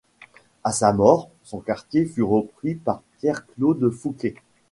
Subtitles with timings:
[0.63, 4.33] À sa mort, son quartier fut repris par Pierre-Claude Foucquet.